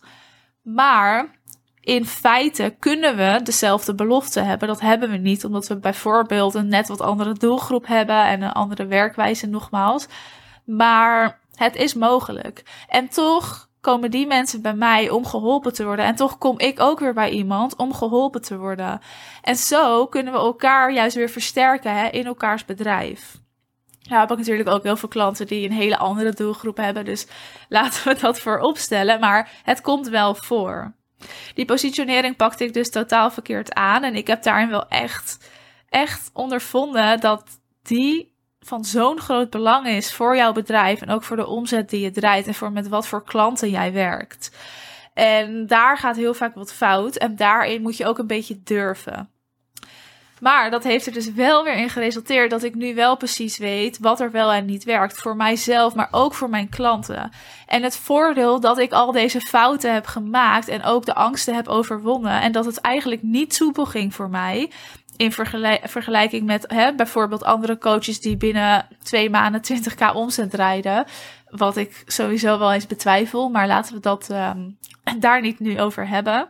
Maar 0.62 1.40
in 1.84 2.06
feite 2.06 2.74
kunnen 2.78 3.16
we 3.16 3.40
dezelfde 3.42 3.94
belofte 3.94 4.40
hebben. 4.40 4.68
Dat 4.68 4.80
hebben 4.80 5.10
we 5.10 5.16
niet, 5.16 5.44
omdat 5.44 5.68
we 5.68 5.76
bijvoorbeeld 5.76 6.54
een 6.54 6.68
net 6.68 6.88
wat 6.88 7.00
andere 7.00 7.32
doelgroep 7.32 7.86
hebben 7.86 8.24
en 8.26 8.42
een 8.42 8.52
andere 8.52 8.86
werkwijze, 8.86 9.46
nogmaals. 9.46 10.06
Maar 10.64 11.40
het 11.54 11.76
is 11.76 11.94
mogelijk. 11.94 12.62
En 12.88 13.08
toch 13.08 13.68
komen 13.80 14.10
die 14.10 14.26
mensen 14.26 14.62
bij 14.62 14.74
mij 14.74 15.10
om 15.10 15.26
geholpen 15.26 15.72
te 15.72 15.84
worden. 15.84 16.04
En 16.04 16.14
toch 16.14 16.38
kom 16.38 16.58
ik 16.58 16.80
ook 16.80 17.00
weer 17.00 17.14
bij 17.14 17.30
iemand 17.30 17.76
om 17.76 17.94
geholpen 17.94 18.42
te 18.42 18.56
worden. 18.56 19.00
En 19.42 19.56
zo 19.56 20.06
kunnen 20.06 20.32
we 20.32 20.38
elkaar 20.38 20.92
juist 20.92 21.16
weer 21.16 21.28
versterken 21.28 21.96
hè, 21.96 22.08
in 22.08 22.26
elkaars 22.26 22.64
bedrijf. 22.64 23.42
Nou 24.08 24.20
heb 24.20 24.30
ik 24.30 24.38
natuurlijk 24.38 24.68
ook 24.68 24.82
heel 24.82 24.96
veel 24.96 25.08
klanten 25.08 25.46
die 25.46 25.68
een 25.68 25.74
hele 25.74 25.96
andere 25.96 26.32
doelgroep 26.32 26.76
hebben. 26.76 27.04
Dus 27.04 27.26
laten 27.68 28.08
we 28.08 28.20
dat 28.20 28.40
voor 28.40 28.58
opstellen. 28.58 29.20
Maar 29.20 29.50
het 29.62 29.80
komt 29.80 30.08
wel 30.08 30.34
voor. 30.34 30.94
Die 31.54 31.64
positionering 31.64 32.36
pakte 32.36 32.64
ik 32.64 32.72
dus 32.72 32.90
totaal 32.90 33.30
verkeerd 33.30 33.74
aan. 33.74 34.02
En 34.02 34.14
ik 34.14 34.26
heb 34.26 34.42
daarin 34.42 34.68
wel 34.68 34.88
echt, 34.88 35.50
echt 35.88 36.30
ondervonden 36.32 37.20
dat 37.20 37.44
die 37.82 38.32
van 38.60 38.84
zo'n 38.84 39.20
groot 39.20 39.50
belang 39.50 39.86
is 39.86 40.14
voor 40.14 40.36
jouw 40.36 40.52
bedrijf. 40.52 41.00
En 41.00 41.10
ook 41.10 41.22
voor 41.22 41.36
de 41.36 41.46
omzet 41.46 41.90
die 41.90 42.00
je 42.00 42.10
draait. 42.10 42.46
En 42.46 42.54
voor 42.54 42.72
met 42.72 42.88
wat 42.88 43.06
voor 43.06 43.24
klanten 43.24 43.70
jij 43.70 43.92
werkt. 43.92 44.56
En 45.14 45.66
daar 45.66 45.98
gaat 45.98 46.16
heel 46.16 46.34
vaak 46.34 46.54
wat 46.54 46.72
fout. 46.72 47.16
En 47.16 47.36
daarin 47.36 47.82
moet 47.82 47.96
je 47.96 48.06
ook 48.06 48.18
een 48.18 48.26
beetje 48.26 48.62
durven. 48.62 49.33
Maar 50.40 50.70
dat 50.70 50.84
heeft 50.84 51.06
er 51.06 51.12
dus 51.12 51.32
wel 51.32 51.64
weer 51.64 51.76
in 51.76 51.90
geresulteerd 51.90 52.50
dat 52.50 52.62
ik 52.62 52.74
nu 52.74 52.94
wel 52.94 53.16
precies 53.16 53.58
weet 53.58 53.98
wat 53.98 54.20
er 54.20 54.30
wel 54.30 54.52
en 54.52 54.64
niet 54.64 54.84
werkt. 54.84 55.18
Voor 55.18 55.36
mijzelf, 55.36 55.94
maar 55.94 56.08
ook 56.10 56.34
voor 56.34 56.48
mijn 56.48 56.68
klanten. 56.68 57.30
En 57.66 57.82
het 57.82 57.96
voordeel 57.96 58.60
dat 58.60 58.78
ik 58.78 58.92
al 58.92 59.12
deze 59.12 59.40
fouten 59.40 59.92
heb 59.92 60.06
gemaakt 60.06 60.68
en 60.68 60.82
ook 60.82 61.04
de 61.04 61.14
angsten 61.14 61.54
heb 61.54 61.68
overwonnen. 61.68 62.40
En 62.40 62.52
dat 62.52 62.64
het 62.64 62.80
eigenlijk 62.80 63.22
niet 63.22 63.54
soepel 63.54 63.86
ging 63.86 64.14
voor 64.14 64.30
mij. 64.30 64.70
In 65.16 65.32
vergelijking 65.82 66.46
met 66.46 66.64
hè, 66.68 66.94
bijvoorbeeld 66.94 67.44
andere 67.44 67.78
coaches 67.78 68.20
die 68.20 68.36
binnen 68.36 68.86
twee 69.02 69.30
maanden 69.30 69.60
20k 69.72 70.14
omzet 70.14 70.54
rijden. 70.54 71.04
Wat 71.48 71.76
ik 71.76 72.02
sowieso 72.06 72.58
wel 72.58 72.72
eens 72.72 72.86
betwijfel. 72.86 73.48
Maar 73.48 73.66
laten 73.66 73.94
we 73.94 74.00
dat 74.00 74.28
um, 74.30 74.78
daar 75.18 75.40
niet 75.40 75.60
nu 75.60 75.80
over 75.80 76.08
hebben. 76.08 76.48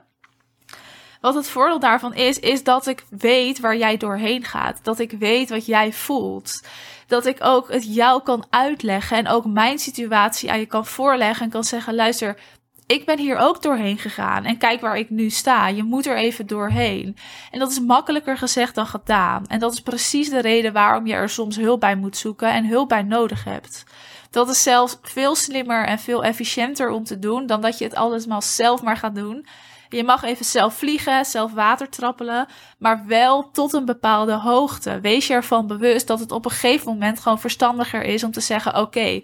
Wat 1.25 1.35
het 1.35 1.49
voordeel 1.49 1.79
daarvan 1.79 2.15
is, 2.15 2.39
is 2.39 2.65
dat 2.65 2.87
ik 2.87 3.05
weet 3.09 3.61
waar 3.61 3.77
jij 3.77 3.97
doorheen 3.97 4.45
gaat. 4.45 4.79
Dat 4.83 4.99
ik 4.99 5.11
weet 5.11 5.49
wat 5.49 5.67
jij 5.67 5.93
voelt. 5.93 6.63
Dat 7.07 7.27
ik 7.27 7.37
ook 7.41 7.73
het 7.73 7.95
jou 7.95 8.23
kan 8.23 8.45
uitleggen 8.51 9.17
en 9.17 9.29
ook 9.29 9.45
mijn 9.45 9.79
situatie 9.79 10.51
aan 10.51 10.59
je 10.59 10.67
kan 10.67 10.87
voorleggen 10.87 11.45
en 11.45 11.51
kan 11.51 11.65
zeggen: 11.65 11.95
luister, 11.95 12.39
ik 12.87 13.05
ben 13.05 13.19
hier 13.19 13.37
ook 13.37 13.63
doorheen 13.63 13.99
gegaan 13.99 14.45
en 14.45 14.59
kijk 14.59 14.81
waar 14.81 14.97
ik 14.97 15.11
nu 15.11 15.31
sta. 15.31 15.69
Je 15.69 15.83
moet 15.83 16.07
er 16.07 16.17
even 16.17 16.47
doorheen. 16.47 17.17
En 17.51 17.59
dat 17.59 17.71
is 17.71 17.81
makkelijker 17.81 18.39
gezegd 18.39 18.75
dan 18.75 18.87
gedaan. 18.87 19.47
En 19.47 19.59
dat 19.59 19.73
is 19.73 19.81
precies 19.81 20.31
de 20.31 20.41
reden 20.41 20.73
waarom 20.73 21.07
je 21.07 21.15
er 21.15 21.29
soms 21.29 21.57
hulp 21.57 21.81
bij 21.81 21.97
moet 21.97 22.17
zoeken 22.17 22.53
en 22.53 22.67
hulp 22.67 22.89
bij 22.89 23.03
nodig 23.03 23.45
hebt. 23.45 23.85
Dat 24.31 24.49
is 24.49 24.63
zelfs 24.63 24.99
veel 25.03 25.35
slimmer 25.35 25.87
en 25.87 25.99
veel 25.99 26.25
efficiënter 26.25 26.91
om 26.91 27.05
te 27.05 27.19
doen 27.19 27.47
dan 27.47 27.61
dat 27.61 27.79
je 27.79 27.85
het 27.85 27.95
allemaal 27.95 28.43
zelf 28.43 28.83
maar 28.83 28.97
gaat 28.97 29.15
doen. 29.15 29.47
Je 29.95 30.05
mag 30.05 30.23
even 30.23 30.45
zelf 30.45 30.75
vliegen, 30.75 31.25
zelf 31.25 31.53
water 31.53 31.89
trappelen, 31.89 32.47
maar 32.79 33.07
wel 33.07 33.51
tot 33.51 33.73
een 33.73 33.85
bepaalde 33.85 34.33
hoogte. 34.33 35.01
Wees 35.01 35.27
je 35.27 35.35
ervan 35.35 35.67
bewust 35.67 36.07
dat 36.07 36.21
het 36.21 36.33
op 36.33 36.45
een 36.45 36.51
gegeven 36.51 36.93
moment 36.93 37.21
gewoon 37.21 37.41
verstandiger 37.41 38.03
is 38.03 38.25
om 38.25 38.31
te 38.31 38.41
zeggen: 38.41 38.77
Oké, 38.81 39.21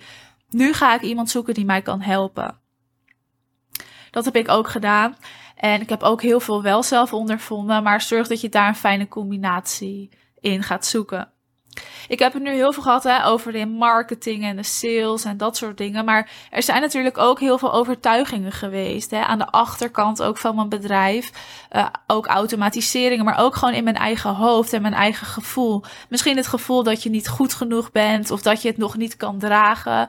nu 0.49 0.73
ga 0.73 0.95
ik 0.95 1.01
iemand 1.01 1.31
zoeken 1.31 1.55
die 1.55 1.65
mij 1.65 1.83
kan 1.83 2.01
helpen. 2.01 2.59
Dat 4.11 4.25
heb 4.25 4.37
ik 4.37 4.49
ook 4.49 4.69
gedaan. 4.69 5.17
En 5.57 5.81
ik 5.81 5.89
heb 5.89 6.03
ook 6.03 6.23
heel 6.23 6.41
veel 6.41 6.63
wel 6.63 6.83
zelf 6.83 7.13
ondervonden, 7.13 7.83
maar 7.83 8.01
zorg 8.01 8.29
dat 8.29 8.41
je 8.41 8.49
daar 8.49 8.69
een 8.69 8.75
fijne 8.75 9.09
combinatie 9.09 10.11
in 10.41 10.63
gaat 10.63 10.87
zoeken. 10.87 11.33
Ik 12.09 12.19
heb 12.19 12.33
het 12.33 12.43
nu 12.43 12.51
heel 12.51 12.73
veel 12.73 12.83
gehad 12.83 13.03
hè, 13.03 13.27
over 13.27 13.53
de 13.53 13.67
marketing 13.67 14.45
en 14.45 14.57
de 14.57 14.63
sales 14.63 15.25
en 15.25 15.37
dat 15.37 15.57
soort 15.57 15.79
dingen. 15.79 16.05
Maar 16.05 16.31
er 16.51 16.63
zijn 16.63 16.81
natuurlijk 16.81 17.19
ook 17.19 17.41
heel 17.41 17.59
veel 17.59 17.73
overtuigingen 17.73 18.53
geweest. 18.53 19.11
Hè, 19.11 19.21
aan 19.21 19.39
de 19.39 19.51
achterkant 19.51 20.23
ook 20.23 20.39
van 20.39 20.55
mijn 20.55 20.69
bedrijf. 20.69 21.31
Uh, 21.73 21.87
ook 22.07 22.27
automatiseringen, 22.27 23.25
maar 23.25 23.39
ook 23.39 23.57
gewoon 23.57 23.75
in 23.75 23.85
mijn 23.85 23.97
eigen 23.97 24.35
hoofd 24.35 24.73
en 24.73 24.83
mijn 24.83 24.95
eigen 24.95 25.27
gevoel. 25.27 25.83
Misschien 26.09 26.37
het 26.37 26.47
gevoel 26.47 26.83
dat 26.83 27.03
je 27.03 27.11
niet 27.11 27.29
goed 27.29 27.55
genoeg 27.55 27.93
bent. 27.93 28.31
Of 28.31 28.43
dat 28.43 28.63
je 28.63 28.69
het 28.69 28.77
nog 28.77 28.97
niet 28.97 29.17
kan 29.17 29.39
dragen. 29.39 30.09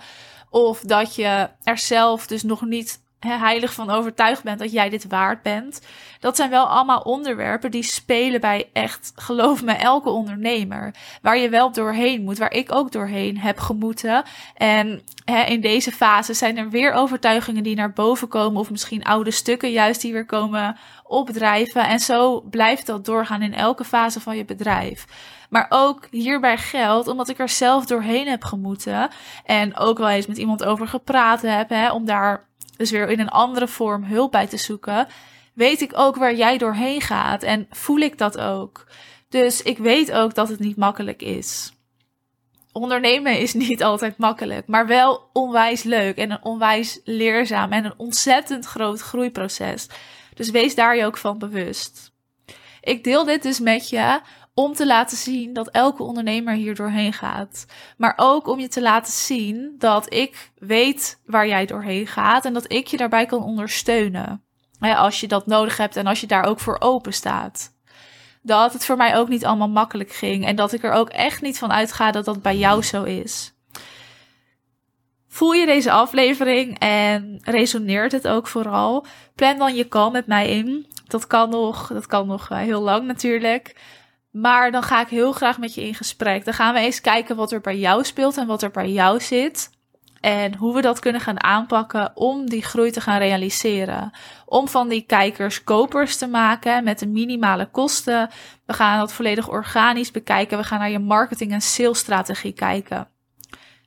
Of 0.50 0.80
dat 0.80 1.16
je 1.16 1.50
er 1.64 1.78
zelf 1.78 2.28
dus 2.28 2.44
nog 2.44 2.62
niet 2.62 3.00
heilig 3.28 3.74
van 3.74 3.90
overtuigd 3.90 4.44
bent 4.44 4.60
dat 4.60 4.72
jij 4.72 4.90
dit 4.90 5.08
waard 5.08 5.42
bent. 5.42 5.82
Dat 6.20 6.36
zijn 6.36 6.50
wel 6.50 6.66
allemaal 6.66 7.00
onderwerpen 7.00 7.72
die 7.72 7.84
spelen 7.84 8.42
bij 8.42 8.70
echt, 8.74 9.12
geloof 9.16 9.64
me, 9.64 9.72
elke 9.72 10.10
ondernemer. 10.10 10.94
Waar 11.22 11.38
je 11.38 11.50
wel 11.50 11.72
doorheen 11.72 12.24
moet, 12.24 12.38
waar 12.38 12.54
ik 12.54 12.76
ook 12.76 12.92
doorheen 12.92 13.38
heb 13.38 13.60
gemoeten. 13.60 14.24
En 14.56 15.02
hè, 15.26 15.44
in 15.44 15.62
deze 15.62 15.92
fase 15.92 16.34
zijn 16.34 16.58
er 16.58 16.70
weer 16.70 16.94
overtuigingen 16.94 17.64
die 17.64 17.76
naar 17.76 17.94
boven 17.94 18.28
komen, 18.28 18.60
of 18.60 18.72
misschien 18.72 19.04
oude 19.04 19.32
stukken 19.32 19.72
juist 19.72 20.02
die 20.02 20.14
weer 20.14 20.26
komen 20.26 20.78
opdrijven. 21.04 21.88
En 21.88 22.00
zo 22.00 22.42
blijft 22.42 22.86
dat 22.86 23.06
doorgaan 23.06 23.42
in 23.42 23.54
elke 23.54 23.84
fase 23.84 24.20
van 24.20 24.38
je 24.38 24.46
bedrijf. 24.46 25.06
Maar 25.50 25.66
ook 25.70 26.08
hierbij 26.12 26.58
geldt, 26.58 27.08
omdat 27.08 27.30
ik 27.30 27.40
er 27.40 27.50
zelf 27.50 27.86
doorheen 27.86 28.28
heb 28.28 28.44
gemoeten. 28.44 29.10
En 29.46 29.78
ook 29.78 29.98
wel 29.98 30.10
eens 30.10 30.28
met 30.28 30.38
iemand 30.38 30.64
over 30.64 30.88
gepraat 30.88 31.42
heb, 31.42 31.70
hè, 31.70 31.92
om 31.92 32.06
daar 32.06 32.50
dus 32.78 32.92
weer 32.92 33.10
in 33.10 33.20
een 33.20 33.30
andere 33.30 33.68
vorm 33.68 34.04
hulp 34.04 34.32
bij 34.32 34.48
te 34.48 34.58
zoeken, 34.58 35.08
weet 35.54 35.82
ik 35.82 35.92
ook 35.96 36.16
waar 36.16 36.36
jij 36.36 36.58
doorheen 36.58 37.02
gaat 37.02 37.44
en 37.44 37.68
voel 37.70 38.00
ik 38.00 38.18
dat 38.18 38.38
ook. 38.38 38.86
Dus 39.30 39.62
ik 39.62 39.78
weet 39.78 40.12
ook 40.12 40.36
dat 40.36 40.50
het 40.50 40.60
niet 40.60 40.78
makkelijk 40.78 41.22
is. 41.22 41.72
Ondernemen 42.72 43.40
is 43.40 43.54
niet 43.54 43.84
altijd 43.90 44.18
makkelijk, 44.18 44.68
maar 44.68 44.88
wel 44.88 45.30
onwijs 45.34 45.84
leuk 45.84 46.18
en 46.18 46.32
een 46.32 46.44
onwijs 46.44 47.00
leerzaam 47.04 47.72
en 47.72 47.86
een 47.86 47.98
ontzettend 47.98 48.66
groot 48.66 49.02
groeiproces. 49.02 49.88
Dus 50.34 50.50
wees 50.50 50.76
daar 50.76 50.96
je 50.96 51.06
ook 51.06 51.18
van 51.18 51.38
bewust. 51.38 52.12
Ik 52.82 53.04
deel 53.04 53.26
dit 53.26 53.44
dus 53.44 53.60
met 53.60 53.90
je 53.90 54.20
om 54.64 54.74
te 54.74 54.86
laten 54.86 55.18
zien 55.18 55.54
dat 55.54 55.70
elke 55.70 56.04
ondernemer 56.04 56.54
hier 56.54 56.76
doorheen 56.76 57.14
gaat. 57.14 57.66
Maar 57.98 58.14
ook 58.16 58.48
om 58.48 58.60
je 58.60 58.68
te 58.68 58.82
laten 58.82 59.14
zien 59.14 59.76
dat 59.78 60.14
ik 60.14 60.52
weet 60.58 61.20
waar 61.26 61.48
jij 61.48 61.66
doorheen 61.66 62.08
gaat 62.08 62.46
en 62.46 62.54
dat 62.54 62.72
ik 62.72 62.88
je 62.88 62.98
daarbij 62.98 63.26
kan 63.26 63.44
ondersteunen. 63.44 64.44
Als 64.80 65.20
je 65.20 65.28
dat 65.28 65.48
nodig 65.48 65.78
hebt 65.78 65.96
en 65.96 66.08
als 66.08 66.22
je 66.22 66.28
daar 66.28 66.44
ook 66.44 66.60
voor 66.60 66.78
open 66.80 67.14
staat. 67.14 67.74
Dat 68.42 68.74
het 68.74 68.86
voor 68.86 68.98
mij 68.98 69.18
ook 69.18 69.30
niet 69.30 69.46
allemaal 69.46 69.70
makkelijk 69.70 70.12
ging 70.12 70.46
en 70.46 70.56
dat 70.56 70.74
ik 70.74 70.84
er 70.84 70.92
ook 70.92 71.10
echt 71.10 71.42
niet 71.42 71.58
van 71.58 71.72
uitga 71.72 72.12
dat 72.12 72.26
dat 72.26 72.42
bij 72.42 72.58
jou 72.58 72.84
zo 72.84 73.04
is. 73.04 73.54
Voel 75.28 75.52
je 75.52 75.66
deze 75.66 75.92
aflevering 75.92 76.80
en 76.80 77.40
resoneert 77.44 78.12
het 78.12 78.28
ook 78.28 78.48
vooral? 78.48 79.06
Plan 79.36 79.58
dan 79.58 79.76
je 79.76 79.88
call 79.88 80.12
met 80.12 80.28
mij 80.28 80.50
in. 80.50 80.86
Dat 81.08 81.28
kan 81.28 81.50
nog, 81.50 81.88
dat 81.88 82.06
kan 82.06 82.28
nog 82.28 82.50
eh, 82.50 82.58
heel 82.58 82.82
lang 82.82 83.06
natuurlijk. 83.06 83.76
Maar 84.32 84.72
dan 84.72 84.84
ga 84.84 85.02
ik 85.02 85.08
heel 85.08 85.32
graag 85.32 85.58
met 85.58 85.74
je 85.74 85.84
in 85.84 85.96
gesprek. 85.96 86.46
Dan 86.46 86.54
gaan 86.54 86.74
we 86.74 86.80
eens 86.80 87.02
kijken 87.02 87.36
wat 87.36 87.52
er 87.52 87.62
bij 87.62 87.78
jou 87.78 88.04
speelt 88.04 88.38
en 88.38 88.48
wat 88.48 88.62
er 88.62 88.72
bij 88.72 88.92
jou 88.92 89.20
zit. 89.20 89.70
En 90.20 90.56
hoe 90.56 90.76
we 90.76 90.82
dat 90.82 91.00
kunnen 91.00 91.22
gaan 91.22 91.44
aanpakken 91.44 92.12
om 92.16 92.50
die 92.50 92.64
groei 92.64 92.92
te 92.92 93.02
gaan 93.02 93.20
realiseren. 93.20 94.12
Om 94.46 94.68
van 94.68 94.88
die 94.88 95.02
kijkers 95.02 95.64
kopers 95.64 96.18
te 96.18 96.28
maken 96.28 96.84
met 96.84 97.00
de 97.00 97.08
minimale 97.08 97.66
kosten. 97.66 98.30
We 98.66 98.74
gaan 98.74 99.00
dat 99.00 99.14
volledig 99.14 99.50
organisch 99.50 100.12
bekijken. 100.12 100.58
We 100.58 100.64
gaan 100.64 100.80
naar 100.80 100.90
je 100.90 101.00
marketing- 101.00 101.52
en 101.52 101.62
salesstrategie 101.62 102.54
kijken 102.54 103.08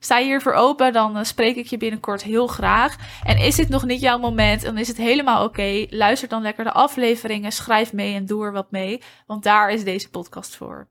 sta 0.05 0.19
je 0.19 0.25
hiervoor 0.25 0.53
open, 0.53 0.93
dan 0.93 1.17
eh, 1.17 1.25
spreek 1.25 1.57
ik 1.57 1.67
je 1.67 1.77
binnenkort 1.77 2.23
heel 2.23 2.47
graag. 2.47 2.97
En 3.23 3.39
is 3.39 3.57
dit 3.57 3.69
nog 3.69 3.85
niet 3.85 4.01
jouw 4.01 4.19
moment, 4.19 4.63
dan 4.63 4.79
is 4.79 4.89
het 4.89 4.97
helemaal 4.97 5.45
oké. 5.45 5.87
Luister 5.91 6.29
dan 6.29 6.43
lekker 6.43 6.65
de 6.65 6.73
afleveringen, 6.73 7.53
schrijf 7.53 7.93
mee 7.93 8.15
en 8.15 8.27
doe 8.27 8.45
er 8.45 8.53
wat 8.53 8.71
mee. 8.71 9.03
Want 9.27 9.43
daar 9.43 9.71
is 9.71 9.85
deze 9.85 10.11
podcast 10.11 10.57
voor. 10.57 10.89